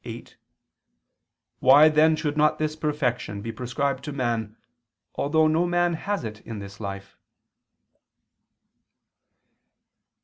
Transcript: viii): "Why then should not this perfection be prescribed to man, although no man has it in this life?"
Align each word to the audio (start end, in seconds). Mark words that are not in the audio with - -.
viii): 0.03 0.29
"Why 1.59 1.87
then 1.87 2.15
should 2.15 2.35
not 2.35 2.57
this 2.57 2.75
perfection 2.75 3.43
be 3.43 3.51
prescribed 3.51 4.03
to 4.05 4.11
man, 4.11 4.57
although 5.13 5.45
no 5.45 5.67
man 5.67 5.93
has 5.93 6.23
it 6.23 6.39
in 6.39 6.57
this 6.57 6.79
life?" 6.79 7.15